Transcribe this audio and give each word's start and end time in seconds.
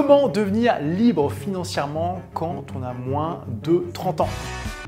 Comment 0.00 0.28
devenir 0.28 0.78
libre 0.80 1.28
financièrement 1.28 2.22
quand 2.32 2.66
on 2.76 2.84
a 2.84 2.92
moins 2.92 3.40
de 3.64 3.84
30 3.92 4.20
ans? 4.20 4.28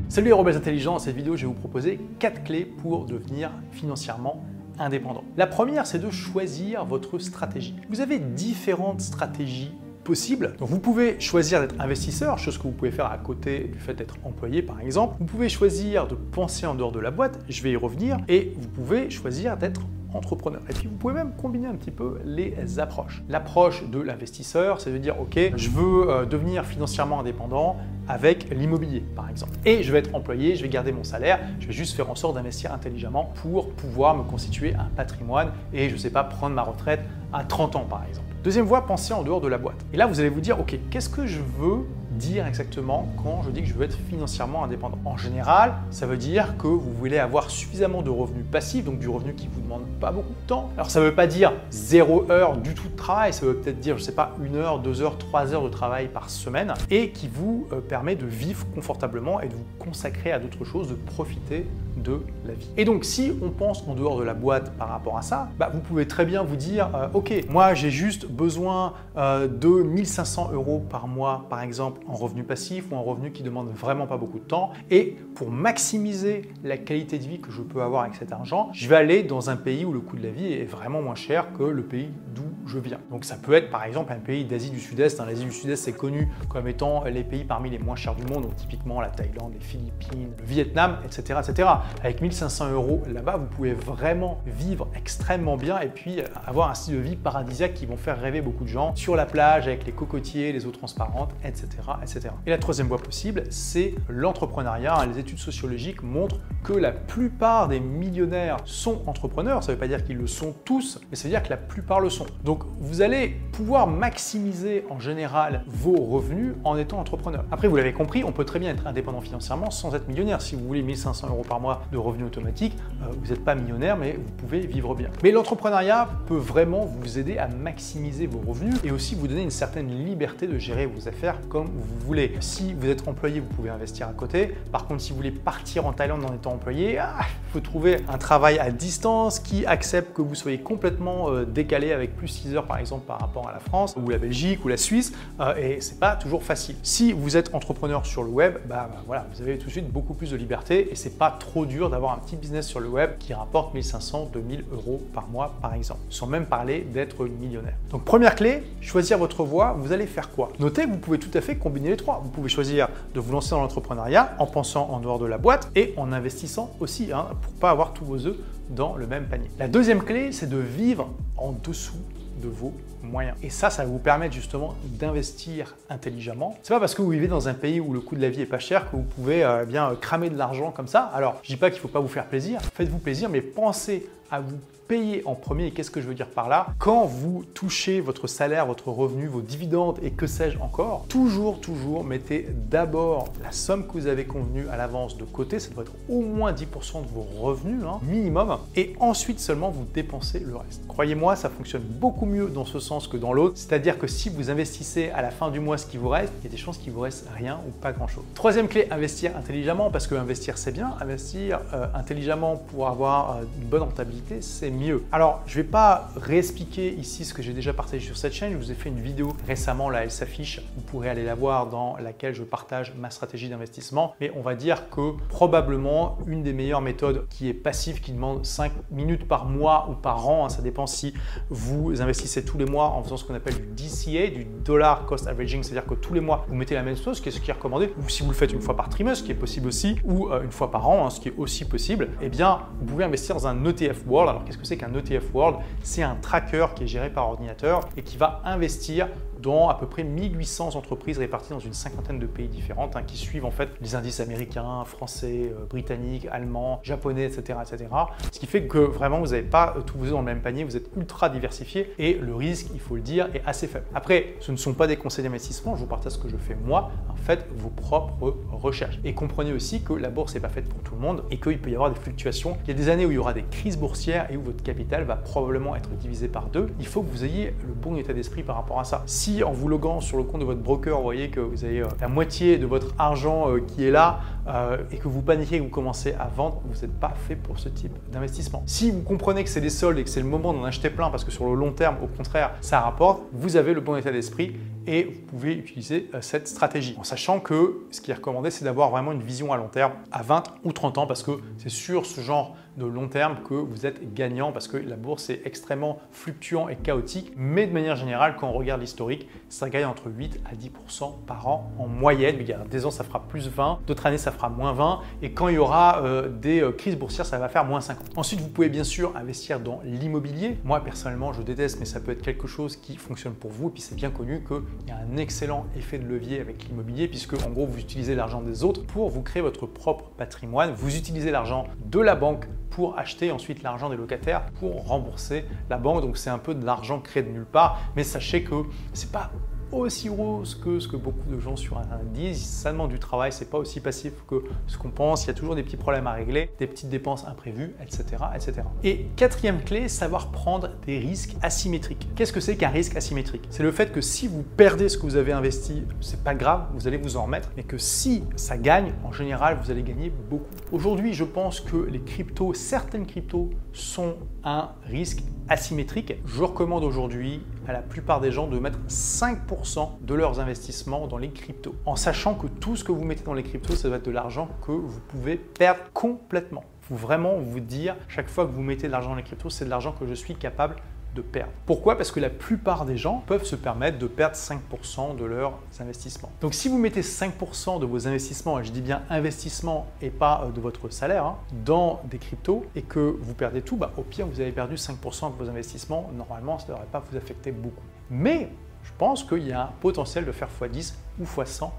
Salut 0.08 0.28
les 0.28 0.32
rebelles 0.32 0.56
intelligents, 0.56 0.92
dans 0.92 0.98
cette 1.00 1.16
vidéo 1.16 1.34
je 1.34 1.40
vais 1.40 1.46
vous 1.48 1.58
proposer 1.58 1.98
4 2.20 2.44
clés 2.44 2.64
pour 2.64 3.06
devenir 3.06 3.50
financièrement 3.72 4.44
indépendant. 4.78 5.24
La 5.36 5.48
première 5.48 5.84
c'est 5.84 5.98
de 5.98 6.12
choisir 6.12 6.84
votre 6.84 7.18
stratégie. 7.18 7.74
Vous 7.88 8.00
avez 8.00 8.20
différentes 8.20 9.00
stratégies 9.00 9.72
possibles. 10.04 10.54
Vous 10.60 10.78
pouvez 10.78 11.18
choisir 11.18 11.60
d'être 11.60 11.80
investisseur, 11.80 12.38
chose 12.38 12.56
que 12.56 12.62
vous 12.62 12.70
pouvez 12.70 12.92
faire 12.92 13.06
à 13.06 13.18
côté 13.18 13.64
du 13.64 13.80
fait 13.80 13.94
d'être 13.94 14.14
employé 14.22 14.62
par 14.62 14.80
exemple. 14.80 15.16
Vous 15.18 15.26
pouvez 15.26 15.48
choisir 15.48 16.06
de 16.06 16.14
penser 16.14 16.66
en 16.66 16.76
dehors 16.76 16.92
de 16.92 17.00
la 17.00 17.10
boîte, 17.10 17.40
je 17.48 17.64
vais 17.64 17.72
y 17.72 17.76
revenir, 17.76 18.18
et 18.28 18.52
vous 18.56 18.68
pouvez 18.68 19.10
choisir 19.10 19.56
d'être 19.56 19.80
entrepreneur. 20.14 20.60
Et 20.68 20.72
puis 20.72 20.88
vous 20.88 20.96
pouvez 20.96 21.14
même 21.14 21.32
combiner 21.32 21.68
un 21.68 21.74
petit 21.74 21.90
peu 21.90 22.20
les 22.24 22.78
approches. 22.78 23.22
L'approche 23.28 23.88
de 23.88 24.00
l'investisseur, 24.00 24.80
c'est 24.80 24.92
de 24.92 24.98
dire 24.98 25.20
ok, 25.20 25.38
je 25.56 25.70
veux 25.70 26.10
euh, 26.10 26.24
devenir 26.26 26.64
financièrement 26.64 27.20
indépendant 27.20 27.76
avec 28.08 28.48
l'immobilier 28.50 29.04
par 29.14 29.28
exemple. 29.28 29.52
Et 29.64 29.82
je 29.82 29.92
vais 29.92 29.98
être 29.98 30.14
employé, 30.14 30.56
je 30.56 30.62
vais 30.62 30.68
garder 30.68 30.92
mon 30.92 31.04
salaire, 31.04 31.40
je 31.60 31.66
vais 31.66 31.72
juste 31.72 31.96
faire 31.96 32.10
en 32.10 32.14
sorte 32.14 32.34
d'investir 32.34 32.72
intelligemment 32.72 33.32
pour 33.42 33.70
pouvoir 33.70 34.16
me 34.16 34.22
constituer 34.22 34.74
un 34.74 34.88
patrimoine 34.96 35.52
et 35.72 35.88
je 35.88 35.94
ne 35.94 35.98
sais 35.98 36.10
pas 36.10 36.24
prendre 36.24 36.54
ma 36.54 36.62
retraite 36.62 37.00
à 37.32 37.44
30 37.44 37.76
ans 37.76 37.86
par 37.88 38.04
exemple. 38.04 38.26
Deuxième 38.42 38.64
voie, 38.64 38.86
pensez 38.86 39.12
en 39.12 39.22
dehors 39.22 39.42
de 39.42 39.48
la 39.48 39.58
boîte. 39.58 39.84
Et 39.92 39.98
là, 39.98 40.06
vous 40.06 40.18
allez 40.18 40.30
vous 40.30 40.40
dire, 40.40 40.58
ok, 40.58 40.74
qu'est-ce 40.90 41.10
que 41.10 41.26
je 41.26 41.40
veux 41.58 41.84
dire 42.20 42.46
exactement 42.46 43.08
quand 43.22 43.42
je 43.42 43.50
dis 43.50 43.62
que 43.62 43.68
je 43.68 43.74
veux 43.74 43.84
être 43.84 43.98
financièrement 44.08 44.64
indépendant 44.64 44.98
En 45.04 45.16
général, 45.16 45.72
ça 45.90 46.06
veut 46.06 46.18
dire 46.18 46.56
que 46.58 46.66
vous 46.66 46.92
voulez 46.92 47.18
avoir 47.18 47.50
suffisamment 47.50 48.02
de 48.02 48.10
revenus 48.10 48.44
passifs, 48.50 48.84
donc 48.84 48.98
du 48.98 49.08
revenu 49.08 49.34
qui 49.34 49.48
vous 49.52 49.60
demande 49.60 49.82
pas 50.00 50.12
beaucoup 50.12 50.34
de 50.34 50.46
temps. 50.46 50.70
Alors 50.76 50.90
ça 50.90 51.00
ne 51.00 51.06
veut 51.06 51.14
pas 51.14 51.26
dire 51.26 51.52
zéro 51.70 52.30
heure 52.30 52.58
du 52.58 52.74
tout 52.74 52.88
de 52.88 52.96
travail, 52.96 53.32
ça 53.32 53.46
veut 53.46 53.56
peut-être 53.56 53.80
dire, 53.80 53.98
je 53.98 54.02
sais 54.02 54.14
pas, 54.14 54.36
une 54.44 54.56
heure, 54.56 54.78
deux 54.78 55.00
heures, 55.00 55.18
trois 55.18 55.52
heures 55.54 55.64
de 55.64 55.70
travail 55.70 56.08
par 56.08 56.28
semaine, 56.28 56.74
et 56.90 57.10
qui 57.10 57.28
vous 57.28 57.66
euh, 57.72 57.80
permet 57.80 58.14
de 58.16 58.26
vivre 58.26 58.66
confortablement 58.74 59.40
et 59.40 59.48
de 59.48 59.54
vous 59.54 59.66
consacrer 59.78 60.30
à 60.30 60.38
d'autres 60.38 60.64
choses, 60.64 60.88
de 60.88 60.94
profiter 60.94 61.66
de 61.96 62.20
la 62.46 62.54
vie. 62.54 62.68
Et 62.76 62.84
donc 62.84 63.04
si 63.04 63.32
on 63.42 63.50
pense 63.50 63.84
en 63.86 63.94
dehors 63.94 64.18
de 64.18 64.24
la 64.24 64.34
boîte 64.34 64.72
par 64.76 64.88
rapport 64.88 65.18
à 65.18 65.22
ça, 65.22 65.48
bah, 65.58 65.70
vous 65.72 65.80
pouvez 65.80 66.06
très 66.06 66.24
bien 66.24 66.42
vous 66.42 66.56
dire, 66.56 66.90
euh, 66.94 67.08
ok, 67.14 67.44
moi 67.48 67.74
j'ai 67.74 67.90
juste 67.90 68.26
besoin 68.26 68.94
euh, 69.16 69.48
de 69.48 69.68
1500 69.68 70.50
euros 70.52 70.84
par 70.90 71.08
mois, 71.08 71.46
par 71.48 71.62
exemple, 71.62 72.00
en 72.10 72.14
revenu 72.14 72.42
passif 72.42 72.86
ou 72.90 72.96
en 72.96 73.02
revenu 73.02 73.30
qui 73.30 73.42
demande 73.42 73.68
vraiment 73.70 74.06
pas 74.06 74.16
beaucoup 74.16 74.38
de 74.38 74.44
temps. 74.44 74.70
Et 74.90 75.16
pour 75.34 75.50
maximiser 75.50 76.42
la 76.64 76.76
qualité 76.76 77.18
de 77.18 77.24
vie 77.24 77.40
que 77.40 77.50
je 77.50 77.62
peux 77.62 77.82
avoir 77.82 78.02
avec 78.02 78.16
cet 78.16 78.32
argent, 78.32 78.68
je 78.72 78.88
vais 78.88 78.96
aller 78.96 79.22
dans 79.22 79.50
un 79.50 79.56
pays 79.56 79.84
où 79.84 79.92
le 79.92 80.00
coût 80.00 80.16
de 80.16 80.22
la 80.22 80.30
vie 80.30 80.52
est 80.52 80.64
vraiment 80.64 81.02
moins 81.02 81.14
cher 81.14 81.52
que 81.52 81.62
le 81.62 81.82
pays 81.82 82.10
d'où 82.34 82.42
je 82.66 82.78
viens. 82.78 82.98
Donc 83.10 83.24
ça 83.24 83.36
peut 83.36 83.52
être 83.52 83.70
par 83.70 83.84
exemple 83.84 84.12
un 84.12 84.18
pays 84.18 84.44
d'Asie 84.44 84.70
du 84.70 84.80
Sud-Est. 84.80 85.20
Hein. 85.20 85.26
L'Asie 85.26 85.44
du 85.44 85.52
Sud-Est 85.52 85.76
c'est 85.76 85.92
connu 85.92 86.28
comme 86.48 86.66
étant 86.68 87.04
les 87.04 87.24
pays 87.24 87.44
parmi 87.44 87.70
les 87.70 87.78
moins 87.78 87.96
chers 87.96 88.14
du 88.14 88.24
monde, 88.24 88.42
donc 88.42 88.56
typiquement 88.56 89.00
la 89.00 89.08
Thaïlande, 89.08 89.52
les 89.52 89.60
Philippines, 89.60 90.30
le 90.38 90.44
Vietnam, 90.44 90.98
etc. 91.04 91.40
etc. 91.46 91.68
Avec 92.02 92.20
1500 92.20 92.72
euros 92.72 93.02
là-bas, 93.12 93.36
vous 93.36 93.46
pouvez 93.46 93.72
vraiment 93.72 94.38
vivre 94.46 94.88
extrêmement 94.96 95.56
bien 95.56 95.80
et 95.80 95.88
puis 95.88 96.20
avoir 96.46 96.70
un 96.70 96.74
style 96.74 96.96
de 96.96 97.00
vie 97.00 97.16
paradisiaque 97.16 97.74
qui 97.74 97.86
vont 97.86 97.96
faire 97.96 98.20
rêver 98.20 98.40
beaucoup 98.40 98.64
de 98.64 98.68
gens 98.68 98.94
sur 98.94 99.16
la 99.16 99.26
plage 99.26 99.66
avec 99.66 99.86
les 99.86 99.92
cocotiers, 99.92 100.52
les 100.52 100.66
eaux 100.66 100.70
transparentes, 100.70 101.32
etc. 101.44 101.68
etc. 102.02 102.30
Et 102.46 102.50
la 102.50 102.58
troisième 102.58 102.86
voie 102.86 102.98
possible, 102.98 103.44
c'est 103.50 103.94
l'entrepreneuriat. 104.08 105.06
Les 105.06 105.18
études 105.18 105.38
sociologiques 105.38 106.02
montrent 106.02 106.40
que 106.62 106.72
la 106.72 106.92
plupart 106.92 107.68
des 107.68 107.80
millionnaires 107.80 108.58
sont 108.64 109.02
entrepreneurs. 109.06 109.62
Ça 109.62 109.72
ne 109.72 109.76
veut 109.76 109.80
pas 109.80 109.88
dire 109.88 110.04
qu'ils 110.04 110.16
le 110.16 110.26
sont 110.26 110.54
tous, 110.64 111.00
mais 111.10 111.16
ça 111.16 111.24
veut 111.24 111.30
dire 111.30 111.42
que 111.42 111.50
la 111.50 111.56
plupart 111.56 112.00
le 112.00 112.10
sont. 112.10 112.26
Donc 112.44 112.64
vous 112.78 113.02
allez 113.02 113.36
pouvoir 113.52 113.86
maximiser 113.86 114.84
en 114.90 115.00
général 115.00 115.64
vos 115.66 115.96
revenus 115.96 116.54
en 116.64 116.76
étant 116.76 116.98
entrepreneur. 116.98 117.44
Après, 117.50 117.68
vous 117.68 117.76
l'avez 117.76 117.92
compris, 117.92 118.24
on 118.24 118.32
peut 118.32 118.44
très 118.44 118.58
bien 118.58 118.70
être 118.70 118.86
indépendant 118.86 119.20
financièrement 119.20 119.70
sans 119.70 119.94
être 119.94 120.08
millionnaire. 120.08 120.40
Si 120.42 120.54
vous 120.54 120.66
voulez 120.66 120.82
1500 120.82 121.28
euros 121.28 121.44
par 121.46 121.60
mois 121.60 121.82
de 121.92 121.98
revenus 121.98 122.26
automatiques, 122.26 122.76
euh, 123.02 123.06
vous 123.20 123.28
n'êtes 123.28 123.44
pas 123.44 123.54
millionnaire, 123.54 123.96
mais 123.96 124.12
vous 124.12 124.32
pouvez 124.38 124.60
vivre 124.60 124.94
bien. 124.94 125.10
Mais 125.22 125.30
l'entrepreneuriat 125.30 126.08
peut 126.26 126.36
vraiment 126.36 126.84
vous 126.84 127.18
aider 127.18 127.38
à 127.38 127.48
maximiser 127.48 128.26
vos 128.26 128.40
revenus 128.46 128.76
et 128.84 128.90
aussi 128.90 129.14
vous 129.14 129.28
donner 129.28 129.42
une 129.42 129.50
certaine 129.50 129.88
liberté 130.04 130.46
de 130.46 130.58
gérer 130.58 130.86
vos 130.86 131.08
affaires 131.08 131.38
comme 131.48 131.68
vous 131.80 132.06
voulez. 132.06 132.36
Si 132.40 132.74
vous 132.74 132.88
êtes 132.88 133.06
employé, 133.08 133.40
vous 133.40 133.48
pouvez 133.48 133.70
investir 133.70 134.08
à 134.08 134.12
côté. 134.12 134.54
Par 134.72 134.86
contre, 134.86 135.00
si 135.00 135.10
vous 135.10 135.16
voulez 135.16 135.30
partir 135.30 135.86
en 135.86 135.92
Thaïlande 135.92 136.24
en 136.24 136.34
étant 136.34 136.52
employé, 136.52 136.98
ah, 136.98 137.20
il 137.20 137.52
faut 137.52 137.60
trouver 137.60 137.98
un 138.08 138.18
travail 138.18 138.58
à 138.58 138.70
distance 138.70 139.40
qui 139.40 139.66
accepte 139.66 140.12
que 140.14 140.22
vous 140.22 140.34
soyez 140.34 140.60
complètement 140.60 141.30
euh, 141.30 141.44
décalé 141.44 141.92
avec 141.92 142.16
plus 142.16 142.28
6 142.28 142.54
heures 142.54 142.66
par 142.66 142.78
exemple 142.78 143.06
par 143.06 143.18
rapport 143.18 143.48
à 143.48 143.52
la 143.52 143.58
France 143.58 143.96
ou 143.96 144.08
la 144.08 144.18
Belgique 144.18 144.64
ou 144.64 144.68
la 144.68 144.76
Suisse 144.76 145.12
euh, 145.40 145.56
et 145.56 145.80
c'est 145.80 145.98
pas 145.98 146.16
toujours 146.16 146.42
facile. 146.42 146.76
Si 146.82 147.12
vous 147.12 147.36
êtes 147.36 147.54
entrepreneur 147.54 148.06
sur 148.06 148.22
le 148.22 148.30
web, 148.30 148.54
bah, 148.66 148.88
bah, 148.92 149.02
voilà, 149.06 149.26
vous 149.34 149.42
avez 149.42 149.58
tout 149.58 149.66
de 149.66 149.72
suite 149.72 149.90
beaucoup 149.90 150.14
plus 150.14 150.30
de 150.30 150.36
liberté 150.36 150.90
et 150.90 150.94
c'est 150.94 151.18
pas 151.18 151.30
trop 151.30 151.66
dur 151.66 151.90
d'avoir 151.90 152.12
un 152.12 152.18
petit 152.18 152.36
business 152.36 152.66
sur 152.66 152.80
le 152.80 152.88
web 152.88 153.10
qui 153.18 153.34
rapporte 153.34 153.74
1500, 153.74 154.30
2000 154.32 154.64
euros 154.72 155.02
par 155.12 155.28
mois 155.28 155.54
par 155.60 155.74
exemple, 155.74 156.00
sans 156.08 156.26
même 156.26 156.46
parler 156.46 156.80
d'être 156.80 157.26
millionnaire. 157.26 157.74
Donc 157.90 158.04
première 158.04 158.34
clé, 158.34 158.62
choisir 158.80 159.18
votre 159.18 159.44
voie, 159.44 159.74
vous 159.78 159.92
allez 159.92 160.06
faire 160.06 160.30
quoi? 160.30 160.50
Notez, 160.58 160.86
vous 160.86 160.98
pouvez 160.98 161.18
tout 161.18 161.30
à 161.34 161.40
fait 161.40 161.56
les 161.78 161.96
trois. 161.96 162.20
Vous 162.22 162.30
pouvez 162.30 162.48
choisir 162.48 162.88
de 163.14 163.20
vous 163.20 163.32
lancer 163.32 163.50
dans 163.50 163.60
l'entrepreneuriat 163.60 164.34
en 164.38 164.46
pensant 164.46 164.88
en 164.90 165.00
dehors 165.00 165.18
de 165.18 165.26
la 165.26 165.38
boîte 165.38 165.70
et 165.74 165.94
en 165.96 166.12
investissant 166.12 166.74
aussi, 166.80 167.12
hein, 167.12 167.26
pour 167.42 167.52
pas 167.54 167.70
avoir 167.70 167.92
tous 167.92 168.04
vos 168.04 168.26
œufs 168.26 168.36
dans 168.70 168.96
le 168.96 169.06
même 169.06 169.26
panier. 169.26 169.50
La 169.58 169.68
deuxième 169.68 170.02
clé, 170.02 170.32
c'est 170.32 170.48
de 170.48 170.56
vivre 170.58 171.08
en 171.36 171.52
dessous 171.52 171.98
de 172.42 172.48
vos 172.48 172.72
moyens. 173.02 173.36
Et 173.42 173.50
ça, 173.50 173.70
ça 173.70 173.84
va 173.84 173.90
vous 173.90 173.98
permettre 173.98 174.34
justement 174.34 174.74
d'investir 174.84 175.74
intelligemment. 175.88 176.56
C'est 176.62 176.72
pas 176.72 176.80
parce 176.80 176.94
que 176.94 177.02
vous 177.02 177.10
vivez 177.10 177.28
dans 177.28 177.48
un 177.48 177.54
pays 177.54 177.80
où 177.80 177.92
le 177.92 178.00
coût 178.00 178.16
de 178.16 178.22
la 178.22 178.30
vie 178.30 178.42
est 178.42 178.46
pas 178.46 178.58
cher 178.58 178.90
que 178.90 178.96
vous 178.96 179.02
pouvez 179.02 179.44
euh, 179.44 179.64
bien 179.64 179.94
cramer 180.00 180.30
de 180.30 180.36
l'argent 180.36 180.70
comme 180.70 180.88
ça. 180.88 181.02
Alors, 181.14 181.38
je 181.42 181.48
dis 181.48 181.56
pas 181.56 181.70
qu'il 181.70 181.80
faut 181.80 181.88
pas 181.88 182.00
vous 182.00 182.08
faire 182.08 182.26
plaisir, 182.26 182.60
faites-vous 182.74 182.98
plaisir, 182.98 183.28
mais 183.28 183.40
pensez 183.40 184.08
à 184.30 184.40
vous 184.40 184.58
payer 184.90 185.22
en 185.24 185.36
premier. 185.36 185.66
Et 185.66 185.70
qu'est-ce 185.70 185.92
que 185.92 186.00
je 186.00 186.08
veux 186.08 186.16
dire 186.16 186.26
par 186.26 186.48
là? 186.48 186.66
Quand 186.80 187.04
vous 187.04 187.44
touchez 187.54 188.00
votre 188.00 188.26
salaire, 188.26 188.66
votre 188.66 188.88
revenu, 188.88 189.28
vos 189.28 189.40
dividendes 189.40 190.00
et 190.02 190.10
que 190.10 190.26
sais-je 190.26 190.58
encore, 190.58 191.06
toujours, 191.08 191.60
toujours 191.60 192.02
mettez 192.02 192.48
d'abord 192.68 193.32
la 193.40 193.52
somme 193.52 193.86
que 193.86 193.92
vous 193.92 194.08
avez 194.08 194.24
convenue 194.24 194.66
à 194.68 194.76
l'avance 194.76 195.16
de 195.16 195.22
côté. 195.22 195.60
Ça 195.60 195.70
doit 195.70 195.84
être 195.84 195.94
au 196.08 196.22
moins 196.22 196.52
10% 196.52 197.04
de 197.04 197.08
vos 197.14 197.24
revenus, 197.40 197.84
hein, 197.86 198.00
minimum. 198.02 198.58
Et 198.74 198.94
ensuite 198.98 199.38
seulement 199.38 199.70
vous 199.70 199.86
dépensez 199.94 200.40
le 200.40 200.56
reste. 200.56 200.84
Croyez-moi, 200.88 201.36
ça 201.36 201.50
fonctionne 201.50 201.82
beaucoup 201.82 202.26
mieux 202.26 202.48
dans 202.48 202.64
ce 202.64 202.80
sens 202.80 203.06
que 203.06 203.16
dans 203.16 203.32
l'autre. 203.32 203.58
C'est-à-dire 203.58 203.96
que 203.96 204.08
si 204.08 204.28
vous 204.28 204.50
investissez 204.50 205.10
à 205.10 205.22
la 205.22 205.30
fin 205.30 205.52
du 205.52 205.60
mois 205.60 205.78
ce 205.78 205.86
qui 205.86 205.98
vous 205.98 206.08
reste, 206.08 206.32
il 206.40 206.46
y 206.46 206.48
a 206.48 206.50
des 206.50 206.56
chances 206.56 206.78
qu'il 206.78 206.92
vous 206.92 207.02
reste 207.02 207.28
rien 207.36 207.60
ou 207.68 207.70
pas 207.70 207.92
grand-chose. 207.92 208.24
Troisième 208.34 208.66
clé, 208.66 208.88
investir 208.90 209.36
intelligemment 209.36 209.92
parce 209.92 210.08
que 210.08 210.16
investir 210.16 210.58
c'est 210.58 210.72
bien. 210.72 210.96
Investir 211.00 211.60
euh, 211.74 211.86
intelligemment 211.94 212.56
pour 212.72 212.88
avoir 212.88 213.36
euh, 213.36 213.42
une 213.62 213.68
bonne 213.68 213.82
rentabilité, 213.82 214.42
c'est 214.42 214.70
mieux. 214.72 214.79
Alors, 215.12 215.42
je 215.46 215.58
ne 215.58 215.62
vais 215.62 215.68
pas 215.68 216.08
réexpliquer 216.16 216.94
ici 216.94 217.24
ce 217.24 217.34
que 217.34 217.42
j'ai 217.42 217.52
déjà 217.52 217.74
partagé 217.74 218.06
sur 218.06 218.16
cette 218.16 218.32
chaîne. 218.32 218.52
Je 218.52 218.56
vous 218.56 218.70
ai 218.70 218.74
fait 218.74 218.88
une 218.88 219.00
vidéo 219.00 219.34
récemment, 219.46 219.90
là 219.90 220.02
elle 220.04 220.10
s'affiche, 220.10 220.62
vous 220.74 220.80
pourrez 220.82 221.10
aller 221.10 221.24
la 221.24 221.34
voir 221.34 221.66
dans 221.68 221.96
laquelle 221.98 222.34
je 222.34 222.42
partage 222.44 222.94
ma 222.96 223.10
stratégie 223.10 223.50
d'investissement. 223.50 224.14
Mais 224.20 224.32
on 224.34 224.40
va 224.40 224.54
dire 224.54 224.88
que 224.88 225.12
probablement 225.28 226.18
une 226.26 226.42
des 226.42 226.54
meilleures 226.54 226.80
méthodes 226.80 227.26
qui 227.28 227.48
est 227.48 227.54
passive, 227.54 228.00
qui 228.00 228.12
demande 228.12 228.46
5 228.46 228.72
minutes 228.90 229.28
par 229.28 229.44
mois 229.44 229.88
ou 229.90 229.94
par 229.94 230.26
an, 230.28 230.46
hein, 230.46 230.48
ça 230.48 230.62
dépend 230.62 230.86
si 230.86 231.12
vous 231.50 232.00
investissez 232.00 232.44
tous 232.44 232.56
les 232.56 232.64
mois 232.64 232.86
en 232.86 233.02
faisant 233.02 233.18
ce 233.18 233.24
qu'on 233.24 233.34
appelle 233.34 233.54
du 233.54 233.84
DCA, 233.84 234.28
du 234.28 234.46
dollar 234.64 235.04
cost 235.04 235.26
averaging, 235.26 235.62
c'est-à-dire 235.62 235.86
que 235.86 235.94
tous 235.94 236.14
les 236.14 236.20
mois 236.20 236.46
vous 236.48 236.54
mettez 236.54 236.74
la 236.74 236.82
même 236.82 236.96
chose, 236.96 237.20
qui 237.20 237.28
est 237.28 237.32
ce 237.32 237.40
qui 237.40 237.50
est 237.50 237.54
recommandé, 237.54 237.92
ou 238.02 238.08
si 238.08 238.22
vous 238.22 238.30
le 238.30 238.34
faites 238.34 238.52
une 238.52 238.62
fois 238.62 238.76
par 238.76 238.88
trimestre, 238.88 239.20
ce 239.20 239.26
qui 239.26 239.32
est 239.32 239.40
possible 239.40 239.68
aussi, 239.68 239.96
ou 240.04 240.28
euh, 240.28 240.42
une 240.42 240.52
fois 240.52 240.70
par 240.70 240.88
an, 240.88 241.04
hein, 241.06 241.10
ce 241.10 241.20
qui 241.20 241.28
est 241.28 241.34
aussi 241.36 241.66
possible, 241.66 242.08
eh 242.22 242.30
bien 242.30 242.60
vous 242.80 242.86
pouvez 242.86 243.04
investir 243.04 243.34
dans 243.34 243.46
un 243.46 243.64
ETF 243.64 244.06
World. 244.06 244.30
Alors 244.30 244.44
qu'est-ce 244.44 244.56
que 244.56 244.69
qu'un 244.76 244.92
ETF 244.94 245.34
World, 245.34 245.58
c'est 245.82 246.02
un 246.02 246.16
tracker 246.16 246.66
qui 246.74 246.84
est 246.84 246.88
géré 246.88 247.10
par 247.10 247.28
ordinateur 247.28 247.88
et 247.96 248.02
qui 248.02 248.16
va 248.16 248.42
investir 248.44 249.08
dans 249.42 249.68
à 249.68 249.74
peu 249.74 249.86
près 249.86 250.04
1800 250.04 250.76
entreprises 250.76 251.18
réparties 251.18 251.52
dans 251.52 251.58
une 251.60 251.72
cinquantaine 251.72 252.18
de 252.18 252.26
pays 252.26 252.48
différents 252.48 252.90
hein, 252.94 253.02
qui 253.02 253.16
suivent 253.16 253.44
en 253.44 253.50
fait 253.50 253.70
les 253.80 253.94
indices 253.94 254.20
américains, 254.20 254.84
français, 254.84 255.52
euh, 255.52 255.66
britanniques, 255.66 256.26
allemands, 256.30 256.80
japonais, 256.82 257.24
etc., 257.24 257.58
etc. 257.62 257.86
Ce 258.32 258.38
qui 258.38 258.46
fait 258.46 258.64
que 258.66 258.78
vraiment 258.78 259.20
vous 259.20 259.28
n'avez 259.28 259.42
pas 259.42 259.74
tous 259.86 259.98
vos 259.98 260.04
œufs 260.06 260.10
dans 260.12 260.20
le 260.20 260.24
même 260.24 260.40
panier, 260.40 260.64
vous 260.64 260.76
êtes 260.76 260.90
ultra 260.96 261.28
diversifié 261.28 261.92
et 261.98 262.14
le 262.14 262.34
risque, 262.34 262.68
il 262.74 262.80
faut 262.80 262.96
le 262.96 263.02
dire, 263.02 263.28
est 263.34 263.42
assez 263.46 263.66
faible. 263.66 263.86
Après, 263.94 264.34
ce 264.40 264.52
ne 264.52 264.56
sont 264.56 264.74
pas 264.74 264.86
des 264.86 264.96
conseils 264.96 265.24
d'investissement, 265.24 265.74
je 265.76 265.80
vous 265.80 265.86
partage 265.86 266.12
ce 266.12 266.18
que 266.18 266.28
je 266.28 266.36
fais 266.36 266.56
moi, 266.64 266.90
en 267.08 267.16
fait, 267.16 267.46
vos 267.56 267.70
propres 267.70 268.36
recherches. 268.52 268.98
Et 269.04 269.14
comprenez 269.14 269.52
aussi 269.52 269.82
que 269.82 269.92
la 269.92 270.10
bourse 270.10 270.34
n'est 270.34 270.40
pas 270.40 270.48
faite 270.48 270.68
pour 270.68 270.80
tout 270.82 270.94
le 270.94 271.00
monde 271.00 271.24
et 271.30 271.38
qu'il 271.38 271.58
peut 271.60 271.70
y 271.70 271.74
avoir 271.74 271.90
des 271.90 271.98
fluctuations. 271.98 272.56
Il 272.64 272.68
y 272.68 272.70
a 272.72 272.74
des 272.74 272.88
années 272.88 273.06
où 273.06 273.10
il 273.10 273.14
y 273.14 273.18
aura 273.18 273.32
des 273.32 273.44
crises 273.44 273.78
boursières 273.78 274.30
et 274.30 274.36
où 274.36 274.42
votre 274.42 274.62
capital 274.62 275.04
va 275.04 275.16
probablement 275.16 275.76
être 275.76 275.90
divisé 275.90 276.28
par 276.28 276.46
deux. 276.46 276.68
Il 276.78 276.86
faut 276.86 277.02
que 277.02 277.10
vous 277.10 277.24
ayez 277.24 277.54
le 277.66 277.72
bon 277.72 277.96
état 277.96 278.12
d'esprit 278.12 278.42
par 278.42 278.56
rapport 278.56 278.80
à 278.80 278.84
ça. 278.84 279.02
Si 279.06 279.29
en 279.44 279.52
vous 279.52 279.68
loguant 279.68 280.00
sur 280.00 280.16
le 280.16 280.24
compte 280.24 280.40
de 280.40 280.44
votre 280.44 280.60
broker, 280.60 280.96
vous 280.96 281.02
voyez 281.02 281.30
que 281.30 281.40
vous 281.40 281.64
avez 281.64 281.82
euh, 281.82 281.88
la 282.00 282.08
moitié 282.08 282.58
de 282.58 282.66
votre 282.66 282.94
argent 282.98 283.50
euh, 283.50 283.60
qui 283.60 283.84
est 283.84 283.90
là 283.90 284.20
euh, 284.48 284.78
et 284.90 284.96
que 284.96 285.08
vous 285.08 285.22
paniquez 285.22 285.56
et 285.56 285.58
que 285.58 285.64
vous 285.64 285.70
commencez 285.70 286.14
à 286.14 286.26
vendre, 286.26 286.60
vous 286.64 286.80
n'êtes 286.80 286.98
pas 286.98 287.12
fait 287.28 287.36
pour 287.36 287.58
ce 287.58 287.68
type 287.68 287.92
d'investissement. 288.10 288.62
Si 288.66 288.90
vous 288.90 289.02
comprenez 289.02 289.44
que 289.44 289.50
c'est 289.50 289.60
des 289.60 289.70
soldes 289.70 289.98
et 289.98 290.04
que 290.04 290.10
c'est 290.10 290.20
le 290.20 290.26
moment 290.26 290.52
d'en 290.52 290.64
acheter 290.64 290.90
plein 290.90 291.10
parce 291.10 291.24
que 291.24 291.30
sur 291.30 291.46
le 291.46 291.54
long 291.54 291.72
terme, 291.72 291.96
au 292.02 292.06
contraire, 292.06 292.52
ça 292.60 292.80
rapporte, 292.80 293.22
vous 293.32 293.56
avez 293.56 293.74
le 293.74 293.80
bon 293.80 293.96
état 293.96 294.10
d'esprit 294.12 294.56
et 294.86 295.04
vous 295.04 295.20
pouvez 295.20 295.54
utiliser 295.54 296.10
euh, 296.14 296.20
cette 296.20 296.48
stratégie. 296.48 296.96
En 296.98 297.04
sachant 297.04 297.40
que 297.40 297.86
ce 297.90 298.00
qui 298.00 298.10
est 298.10 298.14
recommandé, 298.14 298.50
c'est 298.50 298.64
d'avoir 298.64 298.90
vraiment 298.90 299.12
une 299.12 299.22
vision 299.22 299.52
à 299.52 299.56
long 299.56 299.68
terme, 299.68 299.92
à 300.10 300.22
20 300.22 300.42
ou 300.64 300.72
30 300.72 300.98
ans, 300.98 301.06
parce 301.06 301.22
que 301.22 301.32
c'est 301.58 301.68
sur 301.68 302.06
ce 302.06 302.20
genre 302.20 302.56
de 302.76 302.86
long 302.86 303.08
terme 303.08 303.36
que 303.46 303.54
vous 303.54 303.84
êtes 303.84 304.14
gagnant, 304.14 304.52
parce 304.52 304.68
que 304.68 304.76
la 304.76 304.96
bourse 304.96 305.28
est 305.30 305.42
extrêmement 305.44 305.98
fluctuant 306.12 306.68
et 306.68 306.76
chaotique. 306.76 307.32
Mais 307.36 307.66
de 307.66 307.72
manière 307.72 307.96
générale, 307.96 308.36
quand 308.38 308.48
on 308.48 308.52
regarde 308.52 308.80
l'historique, 308.80 309.28
ça 309.48 309.68
gagne 309.68 309.84
entre 309.84 310.10
8 310.10 310.40
à 310.50 310.54
10% 310.54 311.24
par 311.26 311.46
an 311.48 311.70
en 311.78 311.86
moyenne. 311.86 312.36
Il 312.40 312.48
y 312.48 312.52
a 312.52 312.58
des 312.58 312.86
ans, 312.86 312.90
ça 312.90 313.04
fera 313.04 313.20
plus 313.20 313.48
20, 313.48 313.80
d'autres 313.86 314.06
années, 314.06 314.18
ça 314.18 314.29
fera 314.30 314.48
moins 314.48 314.72
20. 314.72 315.00
Et 315.22 315.32
quand 315.32 315.48
il 315.48 315.56
y 315.56 315.58
aura 315.58 316.02
euh, 316.02 316.28
des 316.28 316.60
euh, 316.60 316.72
crises 316.72 316.96
boursières, 316.96 317.26
ça 317.26 317.38
va 317.38 317.48
faire 317.48 317.64
moins 317.64 317.80
50. 317.80 318.16
Ensuite, 318.16 318.40
vous 318.40 318.48
pouvez 318.48 318.68
bien 318.68 318.84
sûr 318.84 319.16
investir 319.16 319.60
dans 319.60 319.80
l'immobilier. 319.84 320.58
Moi, 320.64 320.82
personnellement, 320.82 321.32
je 321.32 321.42
déteste, 321.42 321.78
mais 321.80 321.86
ça 321.86 322.00
peut 322.00 322.12
être 322.12 322.22
quelque 322.22 322.46
chose 322.46 322.76
qui 322.76 322.96
fonctionne 322.96 323.34
pour 323.34 323.50
vous. 323.50 323.68
Et 323.68 323.72
puis, 323.72 323.82
c'est 323.82 323.94
bien 323.94 324.10
connu 324.10 324.44
qu'il 324.44 324.88
y 324.88 324.90
a 324.90 324.96
un 324.96 325.16
excellent 325.16 325.66
effet 325.76 325.98
de 325.98 326.06
levier 326.06 326.40
avec 326.40 326.64
l'immobilier, 326.68 327.08
puisque 327.08 327.34
en 327.34 327.50
gros, 327.50 327.66
vous 327.66 327.78
utilisez 327.78 328.14
l'argent 328.14 328.40
des 328.40 328.64
autres 328.64 328.84
pour 328.86 329.08
vous 329.10 329.22
créer 329.22 329.42
votre 329.42 329.66
propre 329.66 330.10
patrimoine. 330.16 330.72
Vous 330.72 330.96
utilisez 330.96 331.30
l'argent 331.30 331.66
de 331.86 332.00
la 332.00 332.14
banque 332.14 332.46
pour 332.70 332.98
acheter 332.98 333.30
ensuite 333.30 333.62
l'argent 333.62 333.90
des 333.90 333.96
locataires 333.96 334.46
pour 334.58 334.86
rembourser 334.86 335.44
la 335.68 335.76
banque. 335.76 336.02
Donc 336.02 336.16
c'est 336.16 336.30
un 336.30 336.38
peu 336.38 336.54
de 336.54 336.64
l'argent 336.64 337.00
créé 337.00 337.22
de 337.22 337.28
nulle 337.28 337.44
part, 337.44 337.80
mais 337.96 338.04
sachez 338.04 338.42
que 338.42 338.54
c'est 338.92 339.12
pas 339.12 339.30
aussi 339.72 340.08
rose 340.08 340.54
que 340.54 340.80
ce 340.80 340.88
que 340.88 340.96
beaucoup 340.96 341.28
de 341.28 341.38
gens 341.38 341.56
sur 341.56 341.78
Internet 341.78 342.12
disent. 342.12 342.44
Ça 342.44 342.72
demande 342.72 342.90
du 342.90 342.98
travail, 342.98 343.32
c'est 343.32 343.50
pas 343.50 343.58
aussi 343.58 343.80
passif 343.80 344.12
que 344.28 344.44
ce 344.66 344.76
qu'on 344.78 344.90
pense. 344.90 345.24
Il 345.24 345.28
y 345.28 345.30
a 345.30 345.34
toujours 345.34 345.54
des 345.54 345.62
petits 345.62 345.76
problèmes 345.76 346.06
à 346.06 346.12
régler, 346.12 346.50
des 346.58 346.66
petites 346.66 346.88
dépenses 346.88 347.24
imprévues, 347.26 347.74
etc. 347.82 348.04
etc. 348.34 348.62
Et 348.84 349.06
quatrième 349.16 349.62
clé, 349.62 349.88
savoir 349.88 350.30
prendre 350.30 350.70
des 350.86 350.98
risques 350.98 351.36
asymétriques. 351.42 352.08
Qu'est-ce 352.14 352.32
que 352.32 352.40
c'est 352.40 352.56
qu'un 352.56 352.68
risque 352.68 352.96
asymétrique? 352.96 353.46
C'est 353.50 353.62
le 353.62 353.72
fait 353.72 353.92
que 353.92 354.00
si 354.00 354.26
vous 354.26 354.42
perdez 354.42 354.88
ce 354.88 354.98
que 354.98 355.02
vous 355.02 355.16
avez 355.16 355.32
investi, 355.32 355.82
c'est 356.00 356.22
pas 356.22 356.34
grave, 356.34 356.66
vous 356.74 356.86
allez 356.86 356.96
vous 356.96 357.16
en 357.16 357.24
remettre, 357.24 357.50
mais 357.56 357.62
que 357.62 357.78
si 357.78 358.24
ça 358.36 358.56
gagne, 358.56 358.92
en 359.04 359.12
général, 359.12 359.58
vous 359.62 359.70
allez 359.70 359.82
gagner 359.82 360.10
beaucoup. 360.30 360.44
Aujourd'hui, 360.72 361.14
je 361.14 361.24
pense 361.24 361.60
que 361.60 361.76
les 361.76 362.00
cryptos, 362.00 362.54
certaines 362.54 363.06
cryptos, 363.06 363.50
sont 363.72 364.16
un 364.44 364.70
risque 364.84 365.22
asymétrique. 365.50 366.14
Je 366.24 366.42
recommande 366.42 366.84
aujourd'hui 366.84 367.42
à 367.66 367.72
la 367.72 367.82
plupart 367.82 368.20
des 368.20 368.30
gens 368.30 368.46
de 368.46 368.58
mettre 368.58 368.78
5% 368.88 369.98
de 370.00 370.14
leurs 370.14 370.40
investissements 370.40 371.08
dans 371.08 371.18
les 371.18 371.30
cryptos, 371.30 371.74
en 371.84 371.96
sachant 371.96 372.34
que 372.34 372.46
tout 372.46 372.76
ce 372.76 372.84
que 372.84 372.92
vous 372.92 373.04
mettez 373.04 373.24
dans 373.24 373.34
les 373.34 373.42
cryptos, 373.42 373.74
ça 373.74 373.90
va 373.90 373.96
être 373.96 374.06
de 374.06 374.12
l'argent 374.12 374.48
que 374.64 374.72
vous 374.72 375.00
pouvez 375.08 375.36
perdre 375.36 375.82
complètement. 375.92 376.64
Vraiment 376.88 377.36
vous 377.38 377.60
dire, 377.60 377.96
chaque 378.08 378.28
fois 378.28 378.46
que 378.46 378.52
vous 378.52 378.62
mettez 378.62 378.86
de 378.86 378.92
l'argent 378.92 379.10
dans 379.10 379.16
les 379.16 379.22
cryptos, 379.22 379.50
c'est 379.50 379.64
de 379.64 379.70
l'argent 379.70 379.92
que 379.92 380.06
je 380.06 380.14
suis 380.14 380.34
capable 380.34 380.76
de 381.14 381.22
perdre. 381.22 381.52
Pourquoi? 381.66 381.96
Parce 381.96 382.12
que 382.12 382.20
la 382.20 382.30
plupart 382.30 382.84
des 382.84 382.96
gens 382.96 383.22
peuvent 383.26 383.44
se 383.44 383.56
permettre 383.56 383.98
de 383.98 384.06
perdre 384.06 384.36
5% 384.36 385.16
de 385.16 385.24
leurs 385.24 385.58
investissements. 385.80 386.30
Donc 386.40 386.54
si 386.54 386.68
vous 386.68 386.78
mettez 386.78 387.02
5% 387.02 387.80
de 387.80 387.86
vos 387.86 388.06
investissements, 388.06 388.60
et 388.60 388.64
je 388.64 388.72
dis 388.72 388.80
bien 388.80 389.02
investissements 389.10 389.86
et 390.00 390.10
pas 390.10 390.44
euh, 390.44 390.50
de 390.50 390.60
votre 390.60 390.88
salaire, 390.90 391.24
hein, 391.24 391.36
dans 391.64 392.00
des 392.04 392.18
cryptos 392.18 392.64
et 392.76 392.82
que 392.82 393.16
vous 393.20 393.34
perdez 393.34 393.62
tout, 393.62 393.76
bah, 393.76 393.92
au 393.96 394.02
pire 394.02 394.26
vous 394.26 394.40
avez 394.40 394.52
perdu 394.52 394.76
5% 394.76 395.32
de 395.32 395.42
vos 395.42 395.48
investissements, 395.48 396.10
normalement 396.16 396.58
ça 396.58 396.66
ne 396.66 396.72
devrait 396.72 396.86
pas 396.90 397.02
vous 397.10 397.16
affecter 397.16 397.52
beaucoup. 397.52 397.84
Mais 398.10 398.48
je 398.82 398.90
pense 398.98 399.24
qu'il 399.24 399.46
y 399.46 399.52
a 399.52 399.62
un 399.64 399.72
potentiel 399.80 400.24
de 400.24 400.32
faire 400.32 400.48
x10 400.60 400.94
ou 401.20 401.24
x100 401.24 401.70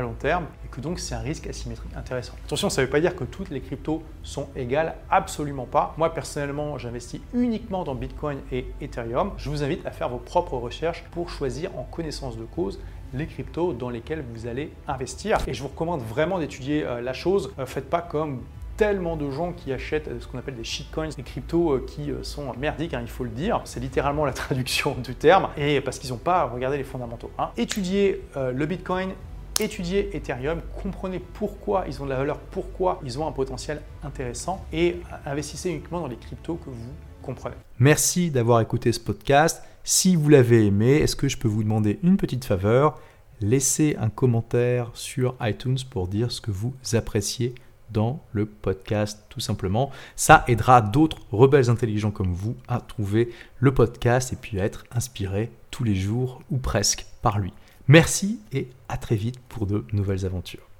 long 0.00 0.14
terme 0.14 0.46
et 0.64 0.68
que 0.68 0.80
donc 0.80 0.98
c'est 0.98 1.14
un 1.14 1.20
risque 1.20 1.46
asymétrique 1.46 1.92
intéressant. 1.96 2.34
Attention, 2.46 2.70
ça 2.70 2.80
ne 2.80 2.86
veut 2.86 2.90
pas 2.90 3.00
dire 3.00 3.14
que 3.14 3.24
toutes 3.24 3.50
les 3.50 3.60
cryptos 3.60 4.02
sont 4.22 4.48
égales, 4.56 4.96
absolument 5.10 5.66
pas. 5.66 5.94
Moi 5.98 6.12
personnellement, 6.14 6.78
j'investis 6.78 7.20
uniquement 7.34 7.84
dans 7.84 7.94
Bitcoin 7.94 8.38
et 8.50 8.66
Ethereum. 8.80 9.32
Je 9.36 9.50
vous 9.50 9.62
invite 9.62 9.84
à 9.86 9.90
faire 9.90 10.08
vos 10.08 10.18
propres 10.18 10.56
recherches 10.56 11.04
pour 11.10 11.28
choisir 11.28 11.76
en 11.78 11.82
connaissance 11.82 12.36
de 12.36 12.44
cause 12.44 12.78
les 13.14 13.26
cryptos 13.26 13.72
dans 13.72 13.90
lesquels 13.90 14.24
vous 14.34 14.46
allez 14.46 14.72
investir. 14.88 15.38
Et 15.46 15.54
je 15.54 15.62
vous 15.62 15.68
recommande 15.68 16.02
vraiment 16.02 16.38
d'étudier 16.38 16.84
euh, 16.84 17.00
la 17.00 17.12
chose. 17.12 17.52
Euh, 17.58 17.66
faites 17.66 17.88
pas 17.90 18.00
comme 18.00 18.42
tellement 18.76 19.16
de 19.16 19.30
gens 19.30 19.52
qui 19.52 19.72
achètent 19.72 20.08
euh, 20.08 20.20
ce 20.20 20.26
qu'on 20.26 20.38
appelle 20.38 20.56
des 20.56 20.64
shitcoins, 20.64 21.10
des 21.10 21.22
cryptos 21.22 21.80
qui 21.80 22.10
sont 22.22 22.52
merdiques, 22.58 22.94
hein, 22.94 23.00
il 23.02 23.10
faut 23.10 23.24
le 23.24 23.30
dire. 23.30 23.60
C'est 23.64 23.80
littéralement 23.80 24.24
la 24.24 24.32
traduction 24.32 24.94
du 24.94 25.14
terme, 25.14 25.48
et 25.56 25.80
parce 25.80 25.98
qu'ils 25.98 26.10
n'ont 26.10 26.16
pas 26.16 26.44
regardé 26.44 26.78
les 26.78 26.84
fondamentaux. 26.84 27.30
Hein. 27.38 27.50
Étudiez 27.56 28.22
le 28.34 28.66
Bitcoin, 28.66 29.10
étudiez 29.60 30.16
Ethereum, 30.16 30.60
comprenez 30.82 31.18
pourquoi 31.18 31.84
ils 31.88 32.00
ont 32.02 32.04
de 32.04 32.10
la 32.10 32.16
valeur, 32.16 32.38
pourquoi 32.38 33.00
ils 33.04 33.18
ont 33.18 33.26
un 33.26 33.32
potentiel 33.32 33.82
intéressant 34.02 34.64
et 34.72 34.96
investissez 35.26 35.70
uniquement 35.70 36.00
dans 36.00 36.08
les 36.08 36.16
cryptos 36.16 36.56
que 36.56 36.70
vous 36.70 36.92
comprenez. 37.22 37.56
Merci 37.78 38.30
d'avoir 38.30 38.60
écouté 38.60 38.92
ce 38.92 39.00
podcast. 39.00 39.62
Si 39.84 40.16
vous 40.16 40.28
l'avez 40.28 40.66
aimé, 40.66 40.96
est-ce 40.96 41.16
que 41.16 41.28
je 41.28 41.36
peux 41.36 41.48
vous 41.48 41.62
demander 41.62 41.98
une 42.02 42.16
petite 42.16 42.44
faveur? 42.44 42.98
Laissez 43.40 43.96
un 44.00 44.08
commentaire 44.08 44.90
sur 44.94 45.34
iTunes 45.40 45.78
pour 45.90 46.06
dire 46.06 46.30
ce 46.30 46.40
que 46.40 46.52
vous 46.52 46.74
appréciez 46.92 47.54
dans 47.90 48.20
le 48.32 48.46
podcast 48.46 49.24
tout 49.28 49.40
simplement. 49.40 49.90
Ça 50.16 50.44
aidera 50.48 50.80
d'autres 50.80 51.18
rebelles 51.30 51.68
intelligents 51.68 52.10
comme 52.10 52.32
vous 52.32 52.56
à 52.68 52.80
trouver 52.80 53.30
le 53.58 53.74
podcast 53.74 54.32
et 54.32 54.36
puis 54.36 54.60
à 54.60 54.64
être 54.64 54.84
inspirés 54.92 55.50
tous 55.70 55.84
les 55.84 55.94
jours 55.94 56.40
ou 56.50 56.58
presque 56.58 57.06
par 57.20 57.38
lui. 57.38 57.52
Merci 57.88 58.40
et 58.52 58.68
à 58.88 58.96
très 58.96 59.16
vite 59.16 59.40
pour 59.48 59.66
de 59.66 59.84
nouvelles 59.92 60.24
aventures. 60.24 60.71